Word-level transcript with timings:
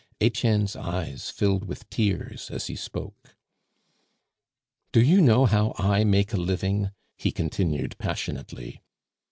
Etienne's 0.19 0.75
eyes 0.75 1.29
filled 1.29 1.65
with 1.65 1.87
tears 1.91 2.49
as 2.49 2.65
he 2.65 2.75
spoke. 2.75 3.35
"Do 4.91 4.99
you 4.99 5.21
know 5.21 5.45
how 5.45 5.75
I 5.77 6.05
make 6.05 6.33
a 6.33 6.37
living?" 6.37 6.89
he 7.17 7.29
continued 7.31 7.95
passionately. 7.99 8.81